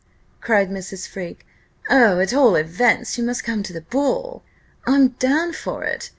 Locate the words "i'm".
4.87-5.09